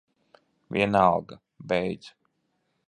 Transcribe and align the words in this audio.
Vienalga. 0.71 1.39
Beidz. 1.59 2.15